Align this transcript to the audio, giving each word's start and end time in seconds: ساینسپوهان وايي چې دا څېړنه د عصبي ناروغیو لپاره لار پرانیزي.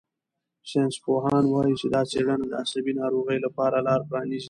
ساینسپوهان 0.69 1.43
وايي 1.53 1.75
چې 1.79 1.87
دا 1.93 2.01
څېړنه 2.11 2.45
د 2.49 2.53
عصبي 2.63 2.93
ناروغیو 3.01 3.43
لپاره 3.45 3.85
لار 3.87 4.01
پرانیزي. 4.07 4.39